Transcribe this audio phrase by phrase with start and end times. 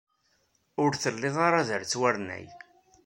[0.83, 2.45] Ur tellid ara d arettwarnay.